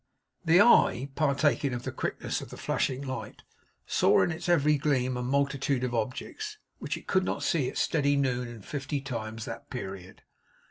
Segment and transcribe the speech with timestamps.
[0.43, 3.43] The eye, partaking of the quickness of the flashing light,
[3.85, 7.77] saw in its every gleam a multitude of objects which it could not see at
[7.77, 10.23] steady noon in fifty times that period.